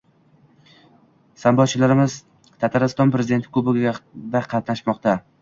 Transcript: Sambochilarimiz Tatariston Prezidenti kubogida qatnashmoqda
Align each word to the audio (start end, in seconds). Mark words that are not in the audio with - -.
Sambochilarimiz 1.41 2.15
Tatariston 2.63 3.13
Prezidenti 3.17 3.53
kubogida 3.59 4.43
qatnashmoqda 4.57 5.17